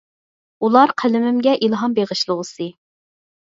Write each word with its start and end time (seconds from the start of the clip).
ئۇلار 0.67 0.93
قەلىمىمگە 1.01 1.55
ئىلھام 1.67 1.95
بېغىشلىغۇسى. 2.01 2.71